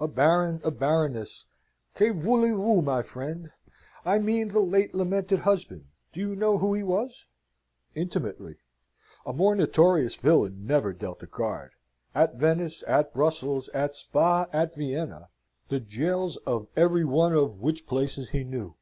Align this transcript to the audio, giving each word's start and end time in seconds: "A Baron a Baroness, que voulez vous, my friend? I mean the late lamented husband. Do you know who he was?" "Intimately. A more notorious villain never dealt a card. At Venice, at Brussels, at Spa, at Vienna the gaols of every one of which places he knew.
"A 0.00 0.08
Baron 0.08 0.62
a 0.64 0.70
Baroness, 0.70 1.44
que 1.94 2.14
voulez 2.14 2.54
vous, 2.56 2.80
my 2.80 3.02
friend? 3.02 3.50
I 4.02 4.18
mean 4.18 4.48
the 4.48 4.60
late 4.60 4.94
lamented 4.94 5.40
husband. 5.40 5.88
Do 6.10 6.20
you 6.20 6.34
know 6.34 6.56
who 6.56 6.72
he 6.72 6.82
was?" 6.82 7.26
"Intimately. 7.94 8.60
A 9.26 9.34
more 9.34 9.54
notorious 9.54 10.16
villain 10.16 10.66
never 10.66 10.94
dealt 10.94 11.22
a 11.22 11.26
card. 11.26 11.72
At 12.14 12.36
Venice, 12.36 12.82
at 12.86 13.12
Brussels, 13.12 13.68
at 13.74 13.94
Spa, 13.94 14.46
at 14.54 14.74
Vienna 14.74 15.28
the 15.68 15.80
gaols 15.80 16.38
of 16.46 16.68
every 16.74 17.04
one 17.04 17.34
of 17.34 17.60
which 17.60 17.86
places 17.86 18.30
he 18.30 18.44
knew. 18.44 18.74